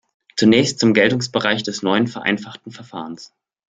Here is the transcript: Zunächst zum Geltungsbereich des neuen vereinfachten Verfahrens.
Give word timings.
Zunächst 0.35 0.79
zum 0.79 0.95
Geltungsbereich 0.95 1.61
des 1.61 1.83
neuen 1.83 2.07
vereinfachten 2.07 2.71
Verfahrens. 2.71 3.33